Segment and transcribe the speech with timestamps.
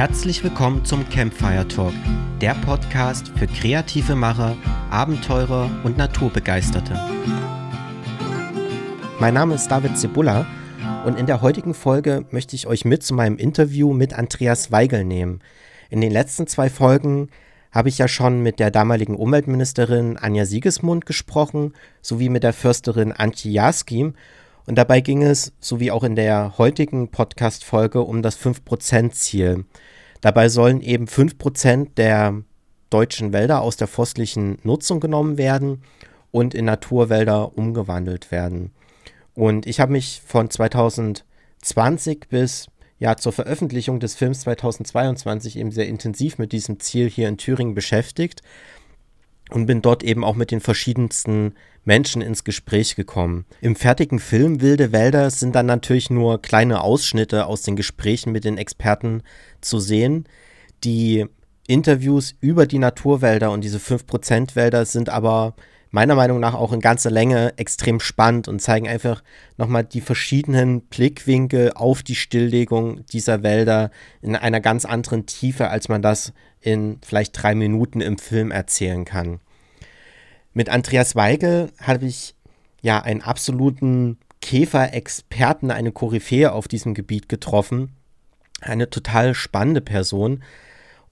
[0.00, 1.92] Herzlich willkommen zum Campfire Talk,
[2.40, 4.56] der Podcast für kreative Macher,
[4.88, 6.98] Abenteurer und Naturbegeisterte.
[9.18, 10.46] Mein Name ist David Zebula
[11.04, 15.04] und in der heutigen Folge möchte ich euch mit zu meinem Interview mit Andreas Weigel
[15.04, 15.40] nehmen.
[15.90, 17.28] In den letzten zwei Folgen
[17.70, 23.12] habe ich ja schon mit der damaligen Umweltministerin Anja Siegesmund gesprochen, sowie mit der Försterin
[23.12, 24.14] Antje Jaskim.
[24.66, 29.64] Und dabei ging es, so wie auch in der heutigen Podcast-Folge, um das 5%-Ziel.
[30.20, 32.42] Dabei sollen eben 5% der
[32.90, 35.82] deutschen Wälder aus der forstlichen Nutzung genommen werden
[36.30, 38.72] und in Naturwälder umgewandelt werden.
[39.34, 45.88] Und ich habe mich von 2020 bis ja zur Veröffentlichung des Films 2022 eben sehr
[45.88, 48.42] intensiv mit diesem Ziel hier in Thüringen beschäftigt
[49.50, 51.54] und bin dort eben auch mit den verschiedensten
[51.84, 53.46] Menschen ins Gespräch gekommen.
[53.60, 58.44] Im fertigen Film Wilde Wälder sind dann natürlich nur kleine Ausschnitte aus den Gesprächen mit
[58.44, 59.22] den Experten
[59.60, 60.26] zu sehen.
[60.84, 61.26] Die
[61.66, 65.54] Interviews über die Naturwälder und diese 5% Wälder sind aber
[65.90, 69.22] meiner Meinung nach auch in ganzer Länge extrem spannend und zeigen einfach
[69.56, 73.90] nochmal die verschiedenen Blickwinkel auf die Stilllegung dieser Wälder
[74.22, 79.04] in einer ganz anderen Tiefe, als man das in vielleicht drei Minuten im Film erzählen
[79.04, 79.40] kann.
[80.52, 82.34] Mit Andreas Weigel habe ich
[82.82, 87.90] ja einen absoluten Käferexperten, eine Koryphäe auf diesem Gebiet getroffen.
[88.60, 90.42] Eine total spannende Person.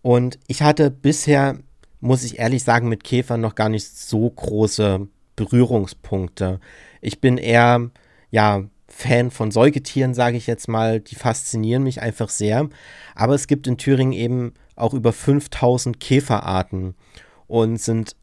[0.03, 1.59] Und ich hatte bisher
[2.01, 6.61] muss ich ehrlich sagen, mit Käfern noch gar nicht so große Berührungspunkte.
[7.01, 7.91] Ich bin eher,
[8.31, 11.01] ja, Fan von Säugetieren, sage ich jetzt mal.
[11.01, 12.69] Die faszinieren mich einfach sehr.
[13.15, 16.95] Aber es gibt in Thüringen eben auch über 5000 Käferarten
[17.47, 18.17] und sind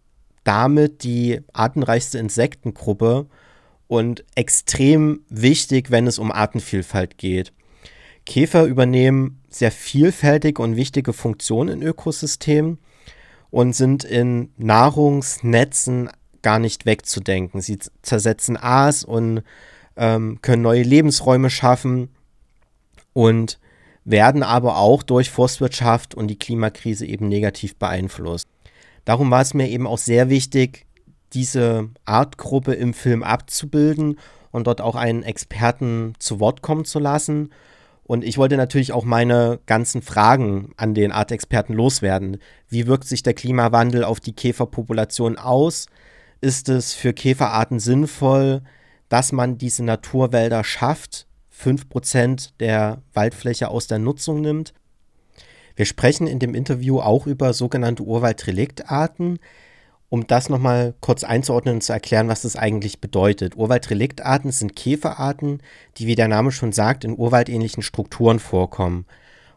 [0.44, 3.28] damit die artenreichste Insektengruppe
[3.88, 7.52] und extrem wichtig, wenn es um Artenvielfalt geht.
[8.26, 12.80] Käfer übernehmen sehr vielfältige und wichtige Funktionen in Ökosystemen
[13.52, 16.10] und sind in Nahrungsnetzen
[16.42, 17.62] gar nicht wegzudenken.
[17.62, 19.44] Sie zersetzen Aas und
[19.96, 22.10] ähm, können neue Lebensräume schaffen
[23.14, 23.60] und
[24.06, 28.48] werden aber auch durch Forstwirtschaft und die Klimakrise eben negativ beeinflusst.
[29.04, 30.86] Darum war es mir eben auch sehr wichtig,
[31.34, 34.18] diese Artgruppe im Film abzubilden
[34.52, 37.50] und dort auch einen Experten zu Wort kommen zu lassen
[38.08, 42.38] und ich wollte natürlich auch meine ganzen Fragen an den Artexperten loswerden.
[42.70, 45.88] Wie wirkt sich der Klimawandel auf die Käferpopulation aus?
[46.40, 48.62] Ist es für Käferarten sinnvoll,
[49.10, 51.25] dass man diese Naturwälder schafft,
[51.62, 54.74] 5% der Waldfläche aus der Nutzung nimmt?
[55.76, 59.40] Wir sprechen in dem Interview auch über sogenannte Urwaldreliktarten,
[60.10, 63.58] um das nochmal kurz einzuordnen und zu erklären, was das eigentlich bedeutet.
[63.58, 65.62] Urwaldreliktarten sind Käferarten,
[65.98, 69.06] die, wie der Name schon sagt, in urwaldähnlichen Strukturen vorkommen.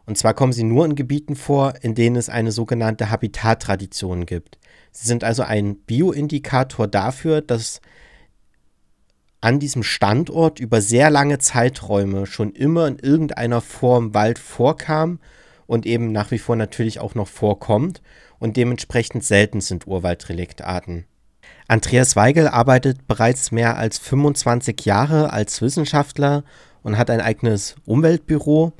[0.05, 4.57] Und zwar kommen sie nur in Gebieten vor, in denen es eine sogenannte Habitattradition gibt.
[4.91, 7.79] Sie sind also ein Bioindikator dafür, dass
[9.41, 15.19] an diesem Standort über sehr lange Zeiträume schon immer in irgendeiner Form Wald vorkam
[15.65, 18.01] und eben nach wie vor natürlich auch noch vorkommt
[18.39, 21.05] und dementsprechend selten sind Urwaldreliktarten.
[21.67, 26.43] Andreas Weigel arbeitet bereits mehr als 25 Jahre als Wissenschaftler
[26.81, 28.73] und hat ein eigenes Umweltbüro.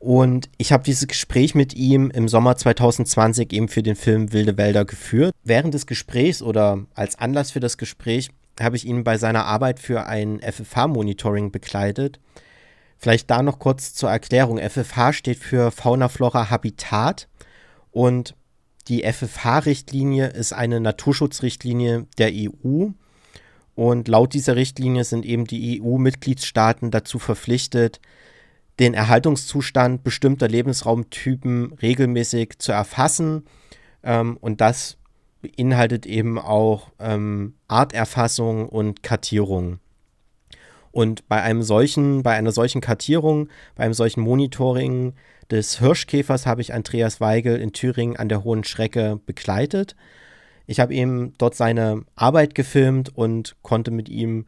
[0.00, 4.56] Und ich habe dieses Gespräch mit ihm im Sommer 2020 eben für den Film Wilde
[4.56, 5.32] Wälder geführt.
[5.44, 8.30] Während des Gesprächs oder als Anlass für das Gespräch
[8.60, 12.20] habe ich ihn bei seiner Arbeit für ein FFH-Monitoring begleitet.
[12.96, 14.58] Vielleicht da noch kurz zur Erklärung.
[14.58, 17.28] FFH steht für Fauna Flora Habitat
[17.92, 18.34] und
[18.88, 22.88] die FFH-Richtlinie ist eine Naturschutzrichtlinie der EU.
[23.74, 28.00] Und laut dieser Richtlinie sind eben die EU-Mitgliedstaaten dazu verpflichtet,
[28.80, 33.44] den Erhaltungszustand bestimmter Lebensraumtypen regelmäßig zu erfassen.
[34.02, 34.96] Ähm, und das
[35.56, 39.78] beinhaltet eben auch ähm, Arterfassung und Kartierung.
[40.90, 45.14] Und bei einem solchen, bei einer solchen Kartierung, bei einem solchen Monitoring
[45.50, 49.96] des Hirschkäfers habe ich Andreas Weigel in Thüringen an der Hohen Schrecke begleitet.
[50.66, 54.46] Ich habe ihm dort seine Arbeit gefilmt und konnte mit ihm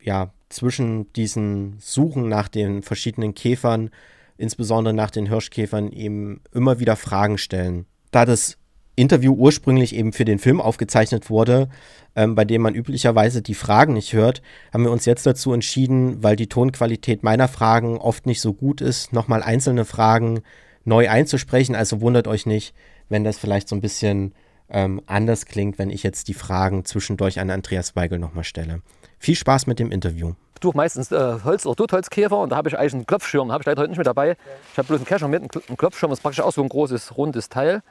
[0.00, 3.90] ja zwischen diesen Suchen nach den verschiedenen Käfern,
[4.36, 7.86] insbesondere nach den Hirschkäfern, eben immer wieder Fragen stellen.
[8.10, 8.57] Da das
[8.98, 11.68] Interview ursprünglich eben für den Film aufgezeichnet wurde,
[12.16, 14.42] ähm, bei dem man üblicherweise die Fragen nicht hört,
[14.72, 18.80] haben wir uns jetzt dazu entschieden, weil die Tonqualität meiner Fragen oft nicht so gut
[18.80, 20.40] ist, nochmal einzelne Fragen
[20.84, 21.76] neu einzusprechen.
[21.76, 22.74] Also wundert euch nicht,
[23.08, 24.34] wenn das vielleicht so ein bisschen
[24.68, 28.82] ähm, anders klingt, wenn ich jetzt die Fragen zwischendurch an Andreas Weigel nochmal stelle.
[29.18, 30.34] Viel Spaß mit dem Interview.
[30.56, 33.52] Ich suche meistens äh, Holz- oder Totholzkäfer und da habe ich eigentlich einen Klopfschirm.
[33.52, 34.36] Habe ich leider heute nicht mit dabei.
[34.72, 36.10] Ich habe bloß einen Kescher mit, einem Klopfschirm.
[36.10, 37.82] Das ist praktisch auch so ein großes, rundes Teil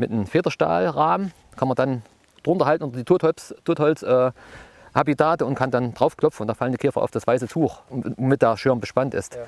[0.00, 1.32] mit einem Federstahlrahmen.
[1.56, 2.02] Kann man dann
[2.42, 4.32] drunter halten unter die Totholz, Totholz äh,
[4.94, 8.42] Habitate und kann dann draufklopfen und da fallen die Käfer auf das weiße Tuch, womit
[8.42, 9.36] der Schirm bespannt ist.
[9.36, 9.42] Ja.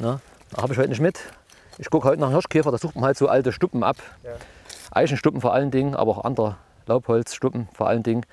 [0.00, 0.20] Na,
[0.50, 1.18] da habe ich heute nicht mit.
[1.78, 3.96] Ich gucke heute nach Hirschkäfer, da sucht man halt so alte Stuppen ab.
[4.22, 4.30] Ja.
[4.90, 6.56] Eichenstuppen vor allen Dingen, aber auch andere
[6.86, 8.24] Laubholzstuppen vor allen Dingen,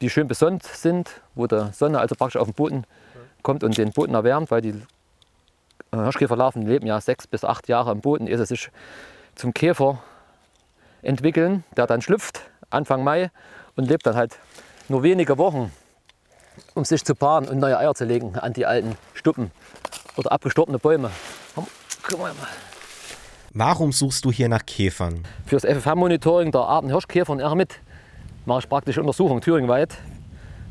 [0.00, 2.84] die schön besonnt sind, wo die Sonne also praktisch auf den Boden
[3.42, 7.92] kommt und den Boden erwärmt, weil die äh, Hirschkäferlarven leben ja sechs bis acht Jahre
[7.92, 8.70] im Boden, ehe sie sich
[9.34, 9.98] zum Käfer
[11.04, 12.40] entwickeln, der dann schlüpft
[12.70, 13.30] Anfang Mai
[13.76, 14.38] und lebt dann halt
[14.88, 15.70] nur wenige Wochen
[16.74, 19.50] um sich zu paaren und neue Eier zu legen an die alten Stuppen
[20.16, 21.10] oder abgestorbene Bäume.
[23.52, 25.24] Warum suchst du hier nach Käfern?
[25.46, 27.80] Für das FFH-Monitoring der Arten Hirschkäfer und Ermit
[28.46, 29.96] mache ich praktische Untersuchungen thüringweit.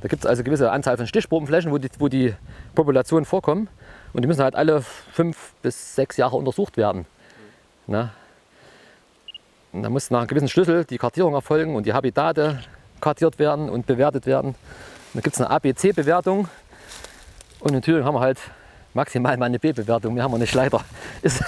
[0.01, 2.33] Da gibt es also eine gewisse Anzahl von Stichprobenflächen, wo die, wo die
[2.75, 3.69] Populationen vorkommen.
[4.11, 7.05] Und die müssen halt alle fünf bis sechs Jahre untersucht werden.
[7.87, 8.11] Na?
[9.73, 12.59] Und da muss nach einem gewissen Schlüssel die Kartierung erfolgen und die Habitate
[13.01, 14.55] kartiert werden und bewertet werden.
[15.15, 16.47] Da gibt es eine ABC-Bewertung
[17.59, 18.39] und in Thüringen haben wir halt
[18.93, 20.15] maximal mal eine B-Bewertung.
[20.15, 20.81] Wir haben wir nicht leider.
[21.23, 21.43] Ist,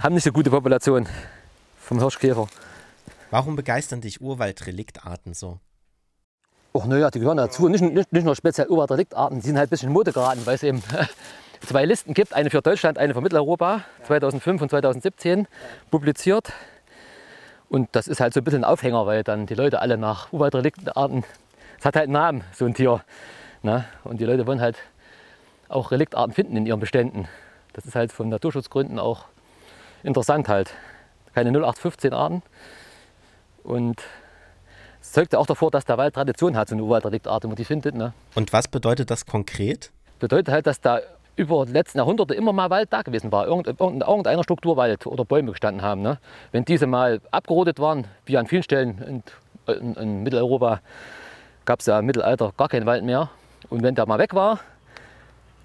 [0.00, 1.08] haben nicht so gute Population
[1.76, 2.46] vom Hirschkäfer.
[3.30, 5.58] Warum begeistern dich Urwaldreliktarten so?
[6.72, 7.68] Ach naja, die gehören dazu.
[7.68, 10.54] Nicht, nicht, nicht nur speziell Urwaldreliktarten, die sind halt ein bisschen in Mode geraten, weil
[10.54, 10.82] es eben
[11.66, 12.32] zwei Listen gibt.
[12.32, 15.48] Eine für Deutschland, eine für Mitteleuropa, 2005 und 2017
[15.90, 16.52] publiziert.
[17.74, 20.32] Und das ist halt so ein bisschen ein Aufhänger, weil dann die Leute alle nach
[20.32, 21.24] Urwaldreliktarten
[21.84, 23.04] es hat halt einen Namen, so ein Tier.
[23.62, 23.84] Ne?
[24.04, 24.78] Und die Leute wollen halt
[25.68, 27.28] auch Reliktarten finden in ihren Beständen.
[27.72, 29.24] Das ist halt von Naturschutzgründen auch
[30.02, 30.72] interessant halt.
[31.34, 32.42] Keine 0815 Arten.
[33.64, 34.00] Und
[35.02, 37.56] es zeugt ja auch davor, dass der Wald Tradition hat, so eine Urwaldreliktart, wenn man
[37.56, 37.94] die findet.
[37.94, 38.14] Ne?
[38.34, 39.90] Und was bedeutet das konkret?
[40.20, 41.00] Bedeutet halt, dass da
[41.36, 43.46] über die letzten Jahrhunderte immer mal Wald da gewesen war.
[43.46, 43.64] in
[44.00, 46.02] irgendeiner Struktur Wald oder Bäume gestanden haben.
[46.02, 46.18] Ne?
[46.52, 49.22] Wenn diese mal abgerodet waren, wie an vielen Stellen
[49.66, 50.80] in, in, in Mitteleuropa,
[51.64, 53.30] gab es ja im Mittelalter gar keinen Wald mehr.
[53.70, 54.60] Und wenn der mal weg war,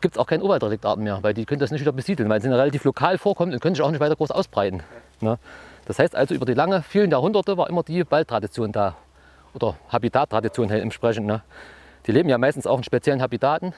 [0.01, 2.47] gibt es auch keine Urwaldreliktarten mehr, weil die können das nicht wieder besiedeln, weil sie
[2.47, 4.81] relativ lokal vorkommen und können sich auch nicht weiter groß ausbreiten.
[5.19, 5.37] Ne?
[5.85, 8.95] Das heißt also, über die lange, vielen Jahrhunderte war immer die Waldtradition da
[9.53, 11.27] oder Habitattradition entsprechend.
[11.27, 11.41] Ne?
[12.07, 13.73] Die leben ja meistens auch in speziellen Habitaten,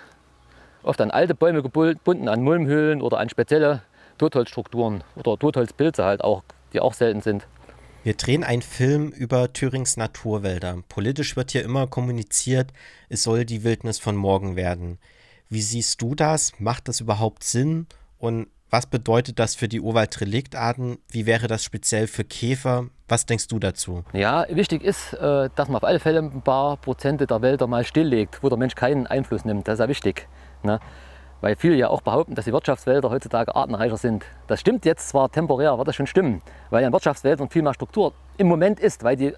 [0.83, 3.81] oft an alte Bäume gebunden, an Mulmhöhlen oder an spezielle
[4.17, 6.43] Totholzstrukturen oder Totholzpilze halt auch,
[6.73, 7.47] die auch selten sind.
[8.03, 10.77] Wir drehen einen Film über Thürings Naturwälder.
[10.89, 12.73] Politisch wird hier immer kommuniziert,
[13.09, 14.97] es soll die Wildnis von morgen werden.
[15.49, 16.53] Wie siehst du das?
[16.59, 17.85] Macht das überhaupt Sinn?
[18.17, 20.97] Und was bedeutet das für die Urwaldreliktarten?
[21.09, 22.85] Wie wäre das speziell für Käfer?
[23.09, 24.05] Was denkst du dazu?
[24.13, 27.83] Ja, wichtig ist, äh, dass man auf alle Fälle ein paar Prozente der Wälder mal
[27.83, 29.67] stilllegt, wo der Mensch keinen Einfluss nimmt.
[29.67, 30.27] Das ist ja wichtig.
[30.63, 30.79] Ne?
[31.41, 34.23] weil viele ja auch behaupten, dass die Wirtschaftswälder heutzutage artenreicher sind.
[34.47, 38.13] Das stimmt jetzt zwar temporär, wird das schon stimmen, weil in Wirtschaftswäldern viel mehr Struktur
[38.37, 39.33] im Moment ist, weil die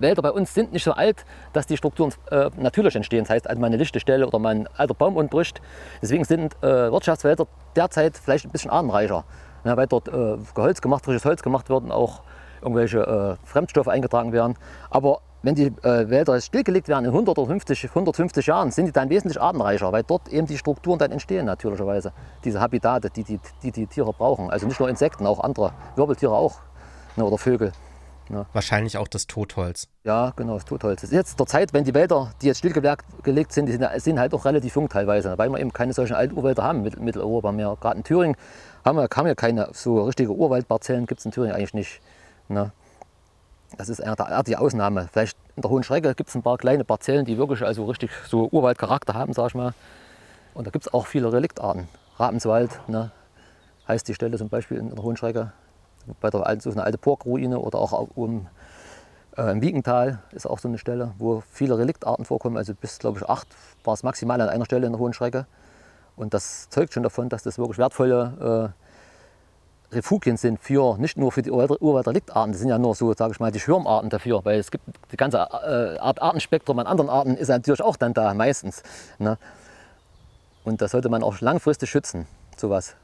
[0.00, 3.20] Wälder bei uns sind nicht so alt, dass die Strukturen äh, natürlich entstehen.
[3.20, 5.60] Das heißt, also mal eine lichte Stelle oder mal ein alter Baum unbricht.
[6.02, 7.46] Deswegen sind äh, Wirtschaftswälder
[7.76, 9.24] derzeit vielleicht ein bisschen artenreicher,
[9.64, 12.22] ja, weil dort äh, Holz gemacht, frisches Holz gemacht wird und auch
[12.60, 14.56] irgendwelche äh, Fremdstoffe eingetragen werden.
[14.90, 18.92] Aber wenn die äh, Wälder stillgelegt werden in 100 oder 50, 150 Jahren, sind die
[18.92, 22.12] dann wesentlich artenreicher, weil dort eben die Strukturen dann entstehen natürlicherweise.
[22.44, 24.50] Diese Habitate, die die, die, die Tiere brauchen.
[24.50, 26.60] Also nicht nur Insekten, auch andere Wirbeltiere auch
[27.16, 27.72] ne, oder Vögel.
[28.30, 28.46] Ne.
[28.54, 29.88] Wahrscheinlich auch das Totholz.
[30.02, 31.02] Ja, genau, das Totholz.
[31.02, 34.18] Das ist jetzt der Zeit, wenn die Wälder, die jetzt stillgelegt sind, die sind, sind,
[34.18, 37.52] halt auch relativ jung teilweise, weil wir eben keine solchen alten Urwälder haben in Mitteleuropa
[37.52, 37.76] mehr.
[37.78, 38.36] Gerade in Thüringen
[38.82, 42.00] haben wir, haben wir keine so richtige Urwaldparzellen, gibt es in Thüringen eigentlich nicht.
[42.48, 42.72] Ne.
[43.76, 44.16] Das ist eher
[44.46, 45.08] die Ausnahme.
[45.12, 48.10] Vielleicht in der Hohen Schrecke gibt es ein paar kleine Parzellen, die wirklich also richtig
[48.26, 49.74] so Urwaldcharakter haben, sag ich mal.
[50.54, 51.88] Und da gibt es auch viele Reliktarten.
[52.16, 53.10] Rabenswald ne,
[53.88, 55.52] heißt die Stelle zum Beispiel in der Hohen Schrecke.
[56.20, 58.46] Bei der alten, so eine alte Burgruine oder auch um,
[59.36, 62.56] äh, im Wiegental ist auch so eine Stelle, wo viele Reliktarten vorkommen.
[62.56, 63.48] Also bis, glaube ich, acht
[63.82, 65.46] war es maximal an einer Stelle in der Hohen Schrecke.
[66.16, 68.83] Und das zeugt schon davon, dass das wirklich wertvolle äh,
[69.94, 73.40] Refugien sind für nicht nur für die Urwaldreliktarten, das sind ja nur so, sage ich
[73.40, 77.36] mal, die Schirmarten dafür, weil es gibt die ganze äh, Art Artenspektrum an anderen Arten
[77.36, 78.82] ist natürlich auch dann da meistens.
[79.18, 79.38] Ne?
[80.64, 82.96] Und das sollte man auch langfristig schützen, sowas.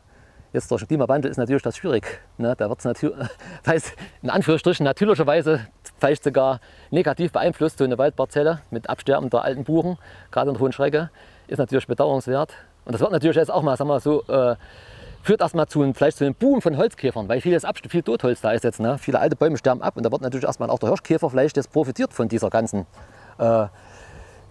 [0.52, 2.04] Jetzt durch den Klimawandel ist natürlich das schwierig.
[2.36, 2.54] Ne?
[2.56, 3.16] Da wird es natürlich,
[4.22, 5.66] in Anführungsstrichen natürlicherweise
[5.98, 9.98] vielleicht sogar negativ beeinflusst, so eine Waldparzelle mit Absterben der alten Buchen,
[10.30, 11.10] gerade in der Hohen Schrecke,
[11.46, 12.54] ist natürlich bedauernswert.
[12.84, 14.56] Und das wird natürlich jetzt auch mal, sagen wir so, äh,
[15.22, 18.40] führt erstmal zu einem, vielleicht zu einem Boom von Holzkäfern, weil vieles Abst viel Totholz
[18.40, 18.80] da ist jetzt.
[18.80, 18.98] Ne?
[18.98, 21.72] Viele alte Bäume sterben ab und da wird natürlich erstmal auch der Hirschkäfer vielleicht jetzt
[21.72, 22.86] profitiert von dieser ganzen
[23.38, 23.66] äh,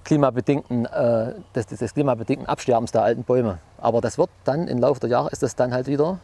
[0.03, 3.59] klimabedingten, äh, des, des klimabedingten Absterbens der alten Bäume.
[3.77, 6.19] Aber das wird dann im Laufe der Jahre ist das dann halt wieder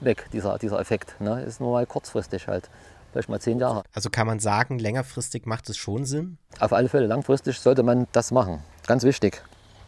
[0.00, 1.20] weg, dieser, dieser Effekt.
[1.20, 1.42] Ne?
[1.42, 2.68] Ist nur mal kurzfristig halt.
[3.12, 3.84] Vielleicht mal zehn Jahre.
[3.92, 6.36] Also kann man sagen, längerfristig macht es schon Sinn?
[6.58, 8.64] Auf alle Fälle, langfristig sollte man das machen.
[8.88, 9.40] Ganz wichtig.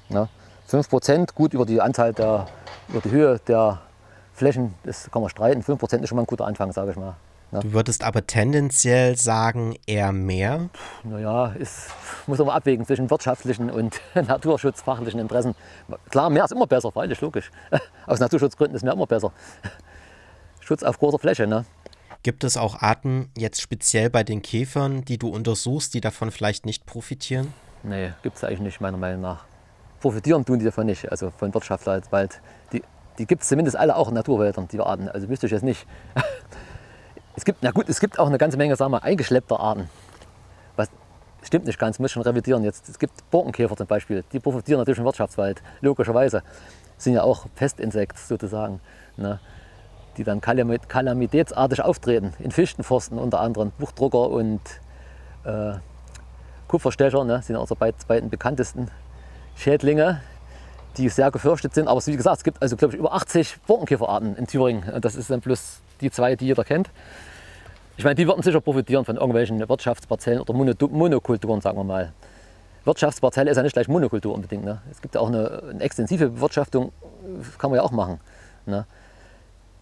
[0.09, 0.29] Ne?
[0.69, 2.47] 5% gut über die Anzahl der,
[2.89, 3.81] über die Höhe der
[4.35, 5.63] Flächen, das kann man streiten.
[5.63, 7.15] 5% ist schon mal ein guter Anfang, sage ich mal.
[7.53, 7.61] Ne?
[7.61, 10.69] Du würdest aber tendenziell sagen, eher mehr?
[11.05, 11.89] Naja, es
[12.27, 15.55] muss man abwägen zwischen wirtschaftlichen und naturschutzfachlichen Interessen.
[16.11, 17.51] Klar, mehr ist immer besser, freilich, logisch.
[18.07, 19.33] Aus Naturschutzgründen ist mehr immer besser.
[20.61, 21.47] Schutz auf großer Fläche.
[21.47, 21.65] Ne?
[22.25, 26.67] Gibt es auch Arten, jetzt speziell bei den Käfern, die du untersuchst, die davon vielleicht
[26.67, 27.55] nicht profitieren?
[27.85, 29.45] Nee, gibt es eigentlich nicht, meiner Meinung nach.
[30.01, 32.41] Profitieren tun die davon nicht, also von Wirtschaftswald.
[32.73, 32.83] Die,
[33.19, 35.09] die gibt es zumindest alle auch in Naturwäldern, die Arten.
[35.09, 35.87] Also wüsste ich jetzt nicht.
[37.37, 39.89] es gibt, na gut, es gibt auch eine ganze Menge, sagen wir, eingeschleppter Arten.
[40.77, 40.89] Was
[41.43, 42.89] stimmt nicht ganz, muss schon revidieren jetzt.
[42.89, 46.43] Es gibt Borkenkäfer zum Beispiel, die profitieren natürlich im Wirtschaftswald, logischerweise.
[46.99, 48.81] Sind ja auch Pestinsekte sozusagen.
[49.17, 49.41] Ne?
[50.17, 52.33] die dann kalamitätsartig auftreten.
[52.39, 54.61] In Fichtenforsten unter anderem, Buchdrucker und
[55.45, 55.75] äh,
[56.69, 58.91] Kupferstecher ne, sind unsere beiden bekanntesten
[59.57, 60.21] Schädlinge,
[60.97, 61.89] die sehr gefürchtet sind.
[61.89, 64.85] Aber wie gesagt, es gibt also, glaube ich, über 80 Borkenkäferarten in Thüringen.
[65.01, 66.91] Das ist dann plus die zwei, die jeder kennt.
[67.97, 72.13] Ich meine, die würden sicher profitieren von irgendwelchen Wirtschaftsparzellen oder Monokulturen, sagen wir mal.
[72.85, 74.65] Wirtschaftsparzelle ist ja nicht gleich Monokultur unbedingt.
[74.65, 74.81] Ne?
[74.93, 76.93] Es gibt ja auch eine, eine, extensive Bewirtschaftung,
[77.59, 78.21] kann man ja auch machen.
[78.67, 78.87] Ne?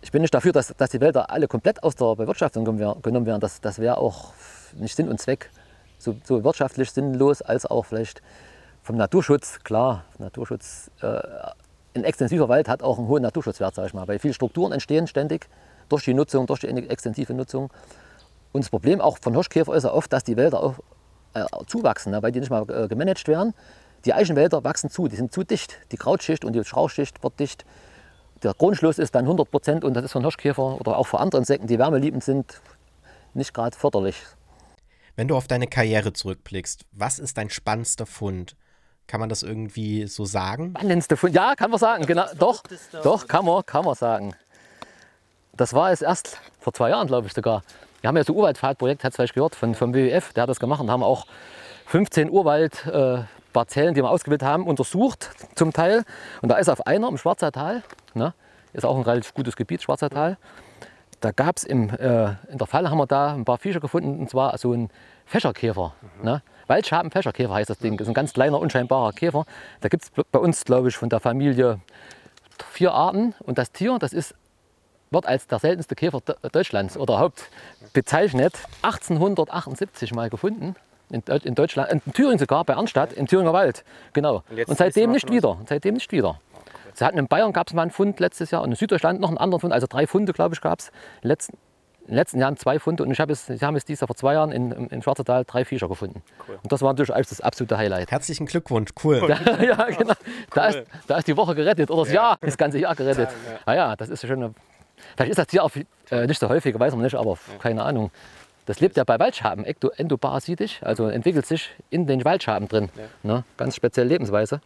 [0.04, 3.40] ich bin nicht dafür, dass, dass die Wälder alle komplett aus der Bewirtschaftung genommen werden.
[3.40, 4.34] Das, das wäre auch
[4.74, 5.50] nicht Sinn und Zweck.
[5.98, 8.20] So, so, wirtschaftlich sinnlos als auch vielleicht
[8.84, 9.58] vom Naturschutz.
[9.64, 11.18] Klar, Naturschutz, äh,
[11.96, 15.08] ein extensiver Wald hat auch einen hohen Naturschutzwert, sage ich mal, weil viele Strukturen entstehen
[15.08, 15.48] ständig
[15.88, 17.72] durch die Nutzung, durch die extensive Nutzung.
[18.52, 20.74] Und das Problem auch von Hirschkäfer ist ja oft, dass die Wälder auch
[21.34, 23.54] äh, zuwachsen, ne, weil die nicht mal äh, gemanagt werden.
[24.04, 25.78] Die Eichenwälder wachsen zu, die sind zu dicht.
[25.90, 27.64] Die Krautschicht und die Strauchschicht wird dicht
[28.44, 31.40] der Grundschluss ist dann 100 Prozent und das ist einen Hirschkäfer oder auch für andere
[31.40, 32.60] Insekten, die wärmeliebend sind,
[33.32, 34.16] nicht gerade förderlich.
[35.16, 38.56] Wenn du auf deine Karriere zurückblickst, was ist dein spannendster Fund?
[39.06, 40.74] Kann man das irgendwie so sagen?
[40.76, 42.06] Spannendste Fund, ja, kann man sagen.
[42.06, 42.62] Genau, doch,
[43.02, 44.34] doch, kann man, kann man sagen.
[45.52, 47.62] Das war es erst vor zwei Jahren, glaube ich sogar.
[48.00, 50.60] Wir haben ja so Urwaldpfadprojekt, hat es vielleicht gehört, von, vom WWF, der hat das
[50.60, 51.26] gemacht und haben auch
[51.86, 56.04] 15 Urwaldparzellen, äh, die wir ausgebildet haben, untersucht zum Teil.
[56.42, 57.82] Und da ist auf einer im Schwarzer Tal
[58.14, 58.32] Ne?
[58.72, 60.38] Ist auch ein relativ gutes Gebiet, Schwarzer Tal.
[61.20, 64.30] Da gab es äh, in der Falle haben wir da ein paar Viecher gefunden, und
[64.30, 64.90] zwar so ein
[65.26, 65.94] Fächerkäfer.
[66.18, 66.24] Mhm.
[66.24, 66.42] Ne?
[66.66, 67.96] Waldschaben-Fächerkäfer heißt das Ding.
[67.96, 69.44] Das ist ein ganz kleiner, unscheinbarer Käfer.
[69.80, 71.80] Da gibt es bei uns, glaube ich, von der Familie
[72.72, 73.34] vier Arten.
[73.40, 74.34] Und das Tier, das ist,
[75.10, 76.20] wird als der seltenste Käfer
[76.52, 77.50] Deutschlands oder überhaupt
[77.92, 78.54] bezeichnet.
[78.82, 80.74] 1878 mal gefunden.
[81.10, 83.84] In, Deutschland, in Thüringen sogar, bei Arnstadt, im Thüringer Wald.
[84.14, 84.42] Genau.
[84.50, 85.58] Und, und seitdem nicht wieder.
[85.68, 86.40] Seitdem nicht wieder.
[86.94, 89.28] Sie hatten in Bayern gab es mal einen Fund letztes Jahr und in Süddeutschland noch
[89.28, 90.92] einen anderen Fund, also drei Funde, glaube ich, gab es.
[92.04, 94.16] In, den letzten Jahren zwei Funde und ich habe es, haben es dieses Jahr vor
[94.16, 96.22] zwei Jahren in, in Schwarzertal drei Fischer gefunden.
[96.46, 96.58] Cool.
[96.62, 98.10] Und das war natürlich das absolute Highlight.
[98.10, 99.20] Herzlichen Glückwunsch, cool.
[99.20, 100.12] Da, ja, genau.
[100.12, 100.46] Cool.
[100.52, 102.22] Da, ist, da ist die Woche gerettet oder das ja.
[102.22, 103.30] Jahr, das ganze Jahr gerettet.
[103.30, 103.58] Ja, ja.
[103.64, 104.54] Ah ja, das ist schon eine,
[105.16, 105.70] Vielleicht ist das hier auch
[106.10, 108.10] äh, nicht so häufig, weiß man nicht, aber keine Ahnung.
[108.66, 112.88] Das lebt ja bei Waldschaben endoparasitisch, also entwickelt sich in den Waldschaben drin.
[113.22, 113.44] Ne?
[113.58, 114.60] Ganz spezielle Lebensweise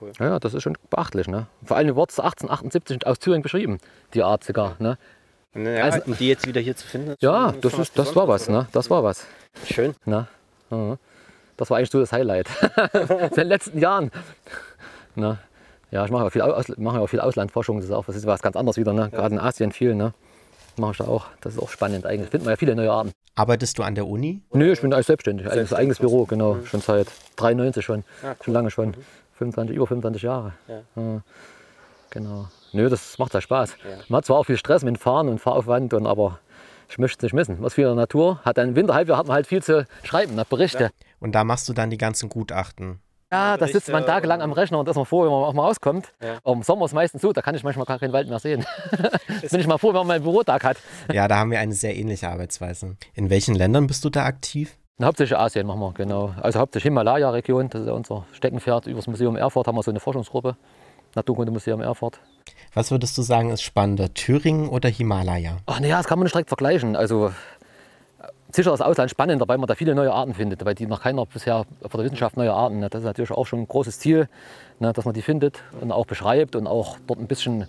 [0.00, 0.12] cool.
[0.18, 1.28] Ja, das ist schon beachtlich.
[1.28, 1.46] Ne?
[1.64, 3.78] Vor allem wurde es 1878 aus Thüringen beschrieben,
[4.14, 4.76] die Art sogar.
[4.78, 4.98] Ne?
[5.56, 7.14] Ja, also, um die jetzt wieder hier zu finden.
[7.20, 8.48] Ja, das, ist, das war was.
[8.48, 8.66] Ne?
[8.72, 9.26] Das war was.
[9.64, 9.94] Schön.
[10.04, 10.28] Na?
[11.56, 12.48] Das war eigentlich so das Highlight.
[12.92, 14.10] Seit den letzten Jahren.
[15.14, 15.38] Na?
[15.90, 17.76] Ja, ich mache ja viel, Aus, mache auch viel Auslandforschung.
[17.76, 18.92] Das ist auch das ist was ganz anderes wieder.
[18.92, 19.08] Ne?
[19.10, 19.94] Gerade in Asien viel.
[19.94, 20.12] Ne?
[20.78, 21.26] mache ich da auch.
[21.40, 22.30] Das ist auch spannend eigentlich.
[22.30, 23.12] Findet man ja viele neue Arten.
[23.34, 24.42] Arbeitest du an der Uni?
[24.52, 25.50] Nö, ich bin eigentlich selbstständig.
[25.50, 26.54] Eigenes, eigenes Büro, genau.
[26.54, 26.66] Mhm.
[26.66, 28.04] Schon seit 93 schon.
[28.22, 28.36] Ja, cool.
[28.44, 28.88] Schon lange schon.
[28.88, 28.94] Mhm.
[29.38, 30.52] 25, über 25 Jahre.
[30.68, 30.80] Ja.
[30.96, 31.20] ja.
[32.10, 32.48] Genau.
[32.72, 33.76] Nö, das macht ja Spaß.
[33.84, 33.96] Ja.
[34.08, 36.40] Man hat zwar auch viel Stress mit Fahren und Fahraufwand, und, aber
[36.88, 37.58] ich möchte es nicht missen.
[37.60, 38.58] Was viel in der Natur hat.
[38.58, 40.44] Im Winterhalbjahr hat man halt viel zu schreiben, ne?
[40.48, 40.84] Berichte.
[40.84, 40.90] Ja.
[41.20, 43.00] Und da machst du dann die ganzen Gutachten.
[43.32, 45.64] Ja, da sitzt man tagelang am Rechner und ist man froh, wenn man auch mal
[45.64, 46.12] rauskommt.
[46.22, 46.38] Ja.
[46.50, 48.64] Im Sommer ist es meistens so, da kann ich manchmal gar keinen Wald mehr sehen.
[49.50, 50.76] bin ich mal froh, wenn man mal einen Bürotag hat.
[51.12, 52.96] Ja, da haben wir eine sehr ähnliche Arbeitsweise.
[53.14, 54.76] In welchen Ländern bist du da aktiv?
[55.02, 56.34] Hauptsächlich Asien machen wir, genau.
[56.40, 58.86] Also hauptsächlich Himalaya-Region, das ist ja unser Steckenpferd.
[58.86, 60.56] Über das Museum Erfurt haben wir so eine Forschungsgruppe,
[61.16, 62.20] Naturkundemuseum Erfurt.
[62.74, 65.58] Was würdest du sagen, ist spannender, Thüringen oder Himalaya?
[65.66, 66.94] Ach naja, das kann man nicht direkt vergleichen.
[66.94, 67.32] Also
[68.52, 71.26] sicher das Ausland spannender, weil man da viele neue Arten findet, weil die noch keiner
[71.26, 72.80] bisher von der Wissenschaft neue Arten.
[72.80, 72.88] Ne?
[72.88, 74.28] Das ist natürlich auch schon ein großes Ziel,
[74.78, 77.66] ne, dass man die findet und auch beschreibt und auch dort ein bisschen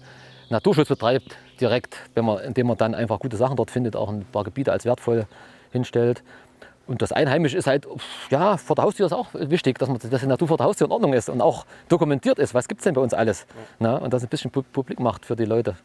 [0.50, 4.26] Naturschutz betreibt direkt, wenn man, indem man dann einfach gute Sachen dort findet, auch ein
[4.26, 5.26] paar Gebiete als wertvoll
[5.72, 6.24] hinstellt.
[6.88, 7.86] Und das Einheimische ist halt,
[8.30, 10.88] ja, vor der Haustür ist auch wichtig, dass, man, dass die Natur vor der Haustür
[10.88, 12.54] in Ordnung ist und auch dokumentiert ist.
[12.54, 13.46] Was gibt es denn bei uns alles?
[13.80, 15.76] Na, und das ein bisschen publik macht für die Leute.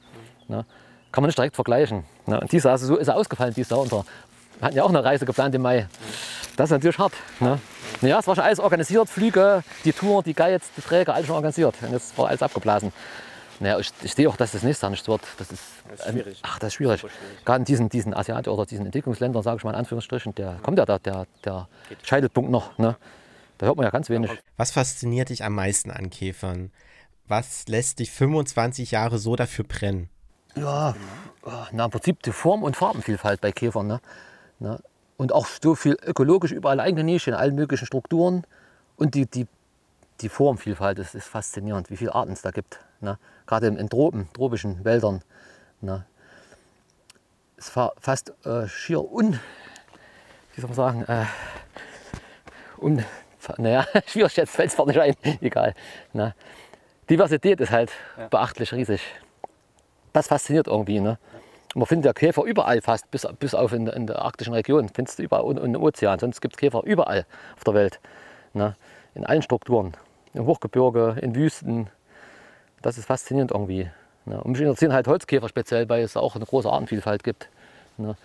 [0.49, 0.65] Na,
[1.11, 2.05] kann man nicht direkt vergleichen.
[2.27, 4.05] Na, und dieser, also so ist ausgefallen, dieser unter.
[4.59, 5.89] Wir hatten ja auch eine Reise geplant im Mai.
[6.57, 7.13] Das ist natürlich hart.
[7.41, 7.59] Ne?
[8.03, 11.35] Ja, es war schon alles organisiert, Flüge, die Tour, die Guides, die Träger, alles schon
[11.35, 11.75] organisiert.
[11.83, 12.93] Und jetzt war alles abgeblasen.
[13.61, 15.23] Naja, ich, ich sehe auch, dass das nächstes Jahr nicht wird.
[15.39, 16.41] Das ist, das ist schwierig.
[16.43, 17.01] ach, das ist schwierig.
[17.01, 17.17] schwierig.
[17.45, 20.79] Gerade in diesen, diesen Asiat- oder diesen Entwicklungsländern, sage ich mal in Anführungsstrichen, der kommt
[20.79, 21.69] ja da, der, der
[22.03, 22.77] Scheitelpunkt noch.
[22.79, 22.97] Ne?
[23.59, 24.31] Da hört man ja ganz wenig.
[24.57, 26.73] Was fasziniert dich am meisten an Käfern?
[27.29, 30.09] Was lässt dich 25 Jahre so dafür brennen?
[30.55, 30.95] Ja,
[31.73, 33.87] na, im Prinzip die Form- und Farbenvielfalt bei Käfern.
[33.87, 34.01] Ne?
[34.59, 34.81] Ne?
[35.17, 38.45] Und auch so viel ökologisch überall eingenischt in allen möglichen Strukturen.
[38.97, 39.47] Und die, die,
[40.21, 42.81] die Formvielfalt ist, ist faszinierend, wie viele Arten es da gibt.
[43.03, 43.19] Ne?
[43.47, 45.23] Gerade in, Tropen, tropischen Wäldern.
[45.81, 46.07] Ne?
[47.57, 49.39] Es war fast äh, schier un,
[50.55, 51.25] wie soll man sagen, äh,
[52.79, 53.05] un,
[53.59, 55.75] naja, schwierig jetzt fällt es nicht ein, egal.
[56.13, 56.35] Ne?
[57.11, 58.29] Diversität ist halt ja.
[58.29, 59.03] beachtlich riesig.
[60.13, 61.01] Das fasziniert irgendwie.
[61.01, 61.19] Ne?
[61.75, 64.89] Man findet ja Käfer überall fast, bis, bis auf in, in der arktischen Region.
[64.89, 66.19] Findest du überall und im Ozean.
[66.19, 68.01] Sonst gibt es Käfer überall auf der Welt.
[68.53, 68.77] Ne?
[69.15, 69.97] In allen Strukturen.
[70.35, 71.91] Im Hochgebirge, in Wüsten.
[72.83, 73.89] Das ist faszinierend irgendwie.
[74.27, 74.41] Ne?
[74.43, 77.49] Und mich interessieren halt Holzkäfer speziell, weil es auch eine große Artenvielfalt gibt.
[77.97, 78.17] Ne?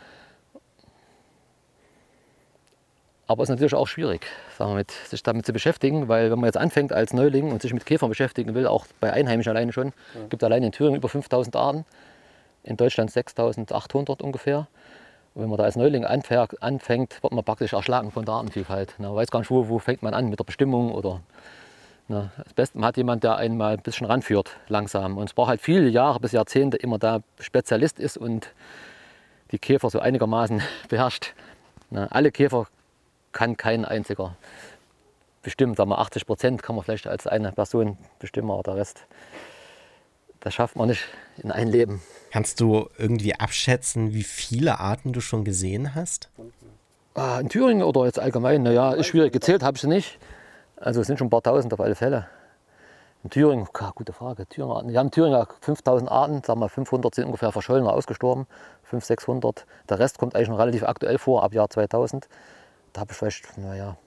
[3.27, 4.25] Aber es ist natürlich auch schwierig,
[4.57, 7.61] sagen wir, mit, sich damit zu beschäftigen, weil wenn man jetzt anfängt als Neuling und
[7.61, 10.27] sich mit Käfern beschäftigen will, auch bei Einheimischen alleine schon, ja.
[10.29, 11.85] gibt allein in Thüringen über 5000 Arten
[12.63, 14.67] in Deutschland 6800 ungefähr.
[15.33, 18.95] Und wenn man da als Neuling anfängt, wird man praktisch erschlagen von der Artenvielfalt.
[18.97, 21.19] Man weiß gar nicht, wo, wo fängt man an mit der Bestimmung oder
[22.07, 25.17] na, das Beste, man hat jemand, der einen mal ein bisschen ranführt, langsam.
[25.17, 28.53] Und es braucht halt viele Jahre bis Jahrzehnte, immer da Spezialist ist und
[29.51, 31.33] die Käfer so einigermaßen beherrscht.
[31.89, 32.67] Na, alle Käfer
[33.31, 34.35] kann kein einziger
[35.43, 35.75] bestimmen.
[35.75, 39.05] Sagen wir 80 Prozent kann man vielleicht als eine Person bestimmen, aber der Rest,
[40.39, 41.03] das schafft man nicht
[41.37, 42.01] in ein Leben.
[42.31, 46.29] Kannst du irgendwie abschätzen, wie viele Arten du schon gesehen hast?
[47.15, 48.63] Ah, in Thüringen oder jetzt allgemein?
[48.63, 49.33] Naja, ist schwierig.
[49.33, 50.20] Gezählt habe ich sie nicht.
[50.79, 52.27] Also es sind schon ein paar tausend auf alle Fälle.
[53.24, 54.48] In Thüringen, gute Frage.
[54.48, 58.46] Thüringen, wir haben in Thüringen 5000 Arten, sagen wir 500 sind ungefähr verschollen oder ausgestorben,
[58.83, 59.66] 500, 600.
[59.90, 62.27] Der Rest kommt eigentlich noch relativ aktuell vor, ab Jahr 2000.
[62.94, 63.98] Da habe ich vielleicht, naja,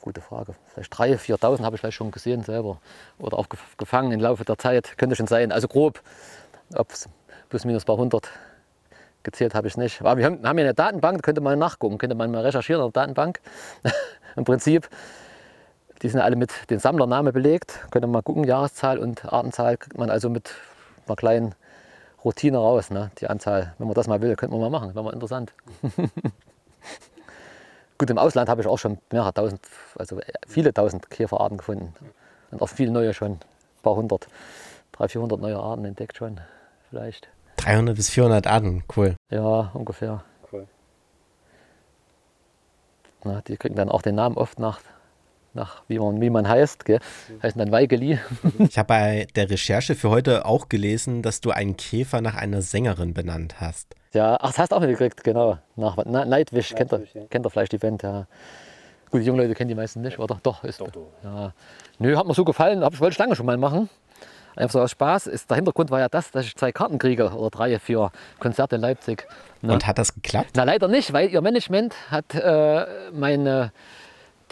[0.00, 2.78] gute Frage, vielleicht 3.000, 4.000 habe ich vielleicht schon gesehen selber.
[3.18, 5.50] Oder auch gefangen im Laufe der Zeit, könnte schon sein.
[5.50, 6.00] Also grob,
[6.74, 7.08] ob es
[7.48, 8.30] plus minus ein paar hundert
[9.24, 10.00] gezählt habe ich nicht.
[10.00, 12.82] Aber wir haben, haben ja eine Datenbank, da könnte man nachgucken, könnte man mal recherchieren
[12.82, 13.40] in der Datenbank.
[14.36, 14.88] Im Prinzip,
[16.02, 17.80] die sind alle mit dem Sammlernamen belegt.
[17.90, 20.54] Könnte man mal gucken, Jahreszahl und Artenzahl kriegt man also mit
[21.06, 21.54] einer kleinen
[22.24, 22.90] Routine raus.
[22.90, 23.10] Ne?
[23.18, 25.52] Die Anzahl, wenn man das mal will, könnte man mal machen, wäre mal interessant.
[27.98, 29.60] Gut, im Ausland habe ich auch schon mehrere tausend,
[29.98, 31.92] also viele tausend Käferarten gefunden.
[32.50, 33.40] Und auch viele neue schon, ein
[33.82, 34.26] paar hundert,
[34.92, 36.40] 300, 400 neue Arten entdeckt schon,
[36.88, 37.28] vielleicht.
[37.56, 39.16] 300 bis 400 Arten, cool.
[39.30, 40.24] Ja, ungefähr.
[40.50, 40.66] Cool.
[43.22, 44.80] Na, die kriegen dann auch den Namen oft nach,
[45.54, 46.84] nach wie, man, wie man heißt.
[46.84, 47.00] Gell?
[47.42, 48.18] Heißen dann Weigeli.
[48.58, 52.62] Ich habe bei der Recherche für heute auch gelesen, dass du einen Käfer nach einer
[52.62, 53.94] Sängerin benannt hast.
[54.12, 55.58] Ja, ach, das hast du auch mitgekriegt, genau.
[55.76, 57.22] Nach Nightwish, kennt, ihr, ja.
[57.30, 58.26] kennt ihr vielleicht die Band, ja.
[59.10, 60.38] Gut, die jungen Leute kennen die meisten nicht, oder?
[60.42, 60.80] Doch, ist.
[60.80, 61.08] Doch, doch.
[61.24, 61.52] Ja.
[61.98, 63.88] Nö, hat mir so gefallen, hab, ich wollte ich lange schon mal machen.
[64.56, 65.26] Einfach so aus Spaß.
[65.26, 68.76] Ist, der Hintergrund war ja das, dass ich zwei Karten kriege oder drei für Konzerte
[68.76, 69.26] in Leipzig.
[69.62, 69.72] Ne?
[69.72, 70.50] Und hat das geklappt?
[70.54, 73.72] Na leider nicht, weil ihr Management hat äh, meine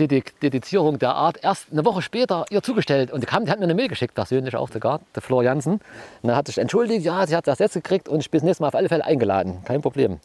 [0.06, 3.10] Dedizierung der Art erst eine Woche später ihr zugestellt.
[3.10, 5.74] Und die, kam, die hat mir eine Mail geschickt, persönlich auch sogar, der Flor Jansen.
[5.74, 5.82] Und
[6.22, 8.62] dann hat sich entschuldigt, ja, sie hat das jetzt gekriegt und ich bin das nächste
[8.62, 9.58] Mal auf alle Fälle eingeladen.
[9.64, 10.20] Kein Problem.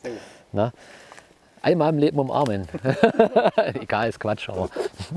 [0.52, 0.72] Na?
[1.64, 2.68] Einmal im Leben umarmen.
[3.74, 4.68] Egal, ist Quatsch, aber.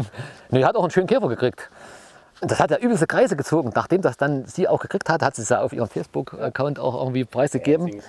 [0.51, 1.69] nee, hat auch einen schönen Käfer gekriegt.
[2.41, 3.73] Das hat ja übelste Kreise gezogen.
[3.75, 6.95] Nachdem das dann sie auch gekriegt hat, hat sie es ja auf ihrem Facebook-Account auch
[6.95, 7.89] irgendwie preisgegeben.
[7.89, 8.03] Ja,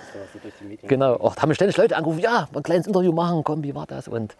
[0.86, 1.14] genau.
[1.14, 4.06] Auch, da haben ständig Leute angerufen, ja, ein kleines Interview machen, komm, wie war das?
[4.06, 4.36] Und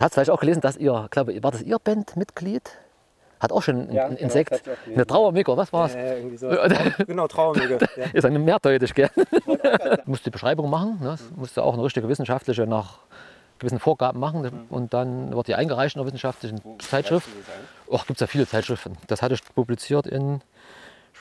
[0.00, 2.62] hast du vielleicht auch gelesen, dass ihr, glaube war das ihr Bandmitglied?
[3.40, 5.94] Hat auch schon ein, ja, ein genau, Insekt, eine Trauermücke, was war es?
[5.94, 6.50] Ja, so.
[7.06, 7.78] genau, Trauermücke.
[8.12, 9.10] Ist eine mehrdeutig, gell?
[9.16, 9.56] du
[10.04, 11.16] musst die Beschreibung machen, ne?
[11.34, 12.98] du musst ja auch eine richtige wissenschaftliche nach
[13.58, 14.66] gewissen Vorgaben machen mhm.
[14.68, 17.28] und dann wird die eingereicht in einer wissenschaftlichen Zeitschrift.
[17.92, 18.96] Ach, gibt es ja viele Zeitschriften.
[19.06, 20.42] Das hatte ich publiziert in,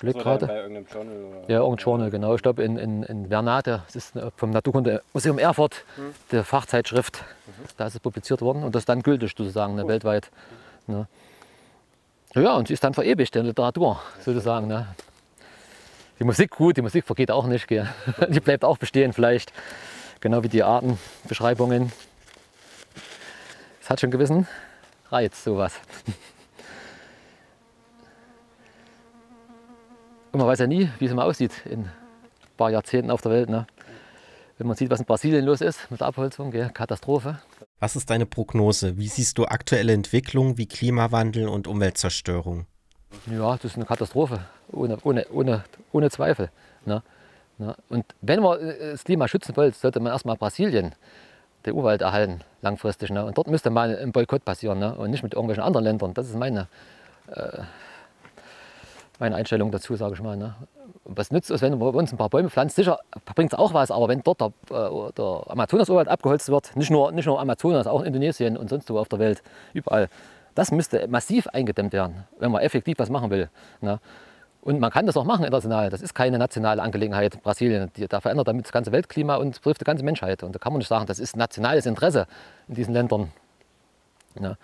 [0.07, 0.47] ich so gerade.
[0.47, 1.15] Bei irgendeinem Journal?
[1.15, 1.49] Oder?
[1.49, 2.35] Ja, irgendein Journal, genau.
[2.35, 6.13] Ich glaube in, in, in Vernate, das ist vom Naturkundemuseum Erfurt, mhm.
[6.31, 7.23] der Fachzeitschrift.
[7.47, 7.51] Mhm.
[7.77, 10.31] Da ist es publiziert worden und das ist dann gültig sozusagen ne, weltweit.
[10.87, 11.07] Ne.
[12.35, 14.67] Ja, und sie ist dann verewigt in der Literatur sozusagen.
[14.67, 14.87] Ne.
[16.19, 17.67] Die Musik gut, die Musik vergeht auch nicht.
[17.67, 17.87] Gell.
[18.29, 19.53] Die bleibt auch bestehen vielleicht.
[20.19, 21.93] Genau wie die Artenbeschreibungen.
[23.79, 24.47] Das hat schon einen gewissen
[25.09, 25.79] Reiz, sowas.
[30.39, 31.91] Und man weiß ja nie, wie es immer aussieht in ein
[32.55, 33.49] paar Jahrzehnten auf der Welt.
[33.49, 33.67] Ne?
[34.57, 36.69] Wenn man sieht, was in Brasilien los ist mit der Abholzung, gell?
[36.69, 37.39] Katastrophe.
[37.81, 38.97] Was ist deine Prognose?
[38.97, 42.67] Wie siehst du aktuelle Entwicklungen wie Klimawandel und Umweltzerstörung?
[43.25, 44.39] Ja, das ist eine Katastrophe,
[44.71, 46.51] ohne, ohne, ohne, ohne Zweifel.
[46.85, 47.03] Ne?
[47.57, 47.75] Ne?
[47.89, 50.95] Und wenn man äh, das Klima schützen will, sollte man erstmal Brasilien,
[51.65, 53.09] den Urwald erhalten, langfristig.
[53.09, 53.25] Ne?
[53.25, 54.95] Und dort müsste mal ein Boykott passieren ne?
[54.95, 56.13] und nicht mit irgendwelchen anderen Ländern.
[56.13, 56.69] Das ist meine,
[57.27, 57.63] äh,
[59.19, 60.37] meine Einstellung dazu, sage ich mal.
[60.37, 60.55] Ne?
[61.05, 62.75] Was nützt es, wenn wir uns ein paar Bäume pflanzen?
[62.75, 62.99] Sicher
[63.35, 67.11] bringt es auch was, aber wenn dort der, äh, der Amazonas-Urwald abgeholzt wird, nicht nur,
[67.11, 70.09] nicht nur Amazonas, auch in Indonesien und sonst wo auf der Welt, überall,
[70.55, 73.49] das müsste massiv eingedämmt werden, wenn man effektiv was machen will.
[73.81, 73.99] Ne?
[74.61, 75.89] Und man kann das auch machen international.
[75.89, 77.89] Das ist keine nationale Angelegenheit Brasilien.
[78.09, 80.43] Da verändert damit das ganze Weltklima und betrifft die ganze Menschheit.
[80.43, 82.27] Und da kann man nicht sagen, das ist nationales Interesse
[82.67, 83.31] in diesen Ländern.
[84.39, 84.55] Ja,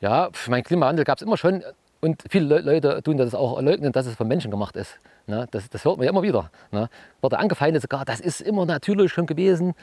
[0.00, 1.62] ja mein Klimawandel gab es immer schon.
[2.00, 4.98] Und viele Leute tun das auch leugnen, dass es von Menschen gemacht ist.
[5.26, 5.46] Ne?
[5.50, 6.50] Das, das, hört man ja immer wieder.
[6.70, 6.88] Ne?
[7.20, 9.74] Wurde angefeindet sogar, das ist immer natürlich schon gewesen.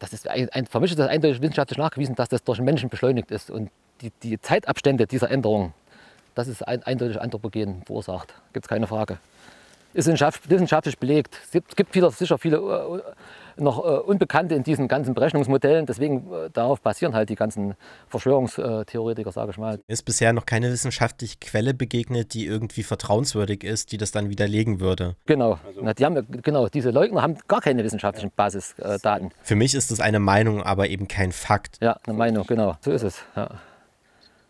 [0.00, 2.88] Das ist ein, ein, für mich ist das eindeutig wissenschaftlich nachgewiesen, dass das durch Menschen
[2.88, 3.50] beschleunigt ist.
[3.50, 3.70] Und
[4.00, 5.74] die, die Zeitabstände dieser Änderung,
[6.34, 8.34] das ist ein, eindeutig Anthropogen verursacht.
[8.52, 9.18] Gibt es keine Frage.
[9.94, 11.38] Ist wissenschaftlich belegt.
[11.52, 13.00] Es gibt viele, sicher viele äh,
[13.58, 15.86] noch äh, Unbekannte in diesen ganzen Berechnungsmodellen.
[15.86, 17.74] Deswegen äh, darauf basieren halt die ganzen
[18.08, 19.80] Verschwörungstheoretiker, sage ich mal.
[19.86, 24.80] Ist bisher noch keine wissenschaftliche Quelle begegnet, die irgendwie vertrauenswürdig ist, die das dann widerlegen
[24.80, 25.16] würde.
[25.26, 25.58] Genau.
[25.66, 25.80] Also.
[25.82, 29.30] Na, die haben, genau diese Leugner haben gar keine wissenschaftlichen Basisdaten.
[29.42, 31.78] Für mich ist das eine Meinung, aber eben kein Fakt.
[31.80, 32.76] Ja, eine Meinung, genau.
[32.80, 33.22] So ist es.
[33.36, 33.50] Ja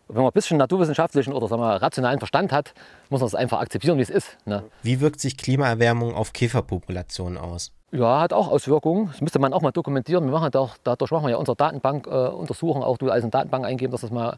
[0.09, 2.73] wenn man ein bisschen naturwissenschaftlichen oder sagen wir, rationalen Verstand hat,
[3.09, 4.37] muss man es einfach akzeptieren, wie es ist.
[4.45, 4.63] Ne?
[4.81, 7.71] Wie wirkt sich Klimaerwärmung auf Käferpopulationen aus?
[7.91, 9.07] Ja, hat auch Auswirkungen.
[9.07, 10.25] Das müsste man auch mal dokumentieren.
[10.25, 13.65] Wir machen auch, dadurch machen wir ja unsere Datenbank-Untersuchungen, äh, auch du als eine Datenbank
[13.65, 14.37] eingeben, dass das mal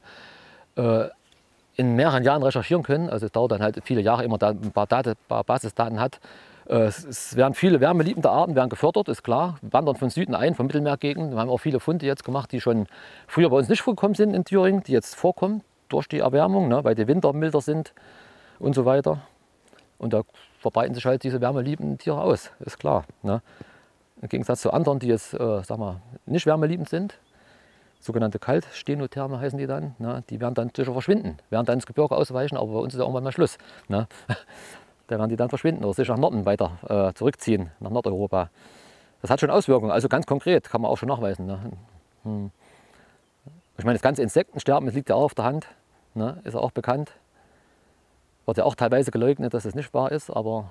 [0.78, 1.08] äh,
[1.76, 3.10] in mehreren Jahren recherchieren können.
[3.10, 6.00] Also es dauert dann halt viele Jahre, immer da ein paar, Daten, ein paar Basisdaten
[6.00, 6.22] hat.
[6.70, 10.68] Äh, es werden viele wärmeliebende Arten werden gefördert, ist klar, wandern von Süden ein, von
[10.68, 11.34] Mittelmeergegenden.
[11.34, 12.88] Wir haben auch viele Funde jetzt gemacht, die schon
[13.28, 16.86] früher bei uns nicht vorgekommen sind in Thüringen, die jetzt vorkommen durch die Erwärmung, ne,
[16.86, 17.94] weil die Winter milder sind
[18.60, 19.20] und so weiter.
[20.02, 20.24] Und da
[20.60, 23.06] verbreiten sich halt diese wärmeliebenden Tiere aus, ist klar.
[23.22, 23.44] Ne.
[24.20, 27.20] Im Gegensatz zu anderen, die jetzt äh, sag mal, nicht wärmeliebend sind,
[28.00, 32.16] sogenannte Kaltstenotherme heißen die dann, ne, die werden dann sicher verschwinden, werden dann ins Gebirge
[32.16, 33.60] ausweichen, aber bei uns ist ja irgendwann mal Schluss.
[33.90, 34.08] Ne.
[35.08, 38.50] da werden die dann verschwinden oder sich nach Norden weiter äh, zurückziehen, nach Nordeuropa.
[39.22, 41.46] Das hat schon Auswirkungen, also ganz konkret, kann man auch schon nachweisen.
[41.46, 41.60] Ne?
[42.24, 42.50] Hm.
[43.78, 45.68] Ich meine, das ganze Insektensterben, das liegt ja auch auf der Hand,
[46.16, 46.42] ne?
[46.44, 47.12] ist auch bekannt.
[48.52, 50.70] Wird ja auch teilweise geleugnet, dass es nicht wahr ist, aber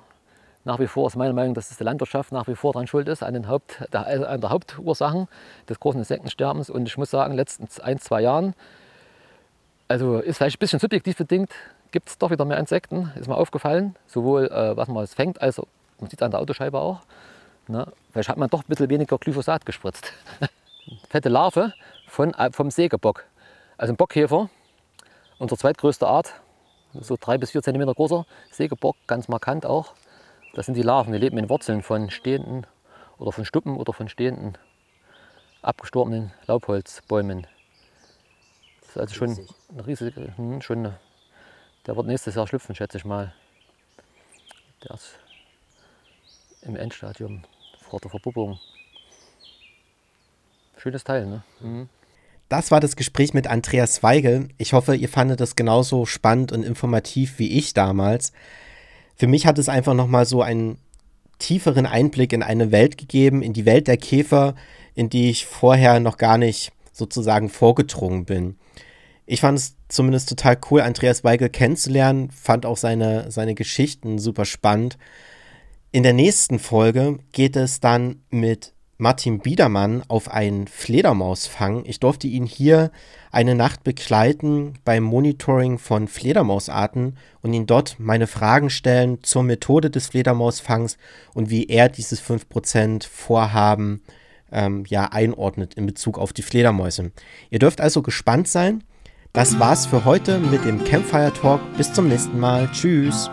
[0.67, 3.09] nach wie vor ist meine Meinung, dass es die Landwirtschaft nach wie vor daran schuld
[3.09, 5.29] ist, an den Haupt, der, also an der Hauptursachen
[5.67, 6.69] des großen Insektensterbens.
[6.69, 8.53] Und ich muss sagen, in den letzten ein, zwei Jahren,
[9.89, 11.53] also ist vielleicht ein bisschen subjektiv bedingt,
[11.91, 13.97] gibt es doch wieder mehr Insekten, ist mir aufgefallen.
[14.07, 15.57] Sowohl äh, was man fängt, als
[16.01, 17.01] man sieht es an der Autoscheibe auch.
[17.67, 17.87] Ne?
[18.13, 20.13] Vielleicht hat man doch ein bisschen weniger Glyphosat gespritzt.
[21.09, 21.73] Fette Larve
[22.07, 23.25] von, äh, vom Sägebock.
[23.79, 24.51] Also ein Bockkäfer,
[25.39, 26.35] unsere zweitgrößte Art,
[26.95, 29.95] so drei bis vier Zentimeter großer Sägebock, ganz markant auch.
[30.55, 32.67] Das sind die Larven, die leben in Wurzeln von stehenden
[33.19, 34.59] oder von Stuppen oder von stehenden
[35.63, 37.47] abgestorbenen Laubholzbäumen.
[38.81, 40.99] Das ist also schon eine riesige, hm, schon eine
[41.87, 43.35] der wird nächstes Jahr schlüpfen, schätze ich mal.
[44.85, 45.19] Der ist
[46.63, 47.43] im Endstadium
[47.81, 48.61] vor der Verpuppung.
[50.77, 51.43] Schönes Teil, ne?
[51.61, 51.89] Mhm.
[52.51, 54.49] Das war das Gespräch mit Andreas Weigel.
[54.59, 58.33] Ich hoffe, ihr fandet es genauso spannend und informativ wie ich damals.
[59.17, 60.77] Für mich hat es einfach nochmal so einen
[61.39, 64.55] tieferen Einblick in eine Welt gegeben, in die Welt der Käfer,
[64.95, 68.57] in die ich vorher noch gar nicht sozusagen vorgedrungen bin
[69.31, 74.45] ich fand es zumindest total cool, Andreas Weigel kennenzulernen, fand auch seine, seine Geschichten super
[74.45, 74.99] spannend.
[75.93, 81.85] In der nächsten Folge geht es dann mit Martin Biedermann auf einen Fledermausfang.
[81.87, 82.91] Ich durfte ihn hier
[83.33, 89.91] eine Nacht begleiten beim Monitoring von Fledermausarten und ihn dort meine Fragen stellen zur Methode
[89.91, 90.99] des Fledermausfangs
[91.33, 94.03] und wie er dieses 5% Vorhaben
[94.53, 97.11] ähm, ja einordnet in Bezug auf die Fledermäuse.
[97.49, 98.85] Ihr dürft also gespannt sein.
[99.33, 101.61] Das war's für heute mit dem Campfire Talk.
[101.79, 102.69] Bis zum nächsten Mal.
[102.73, 103.31] Tschüss.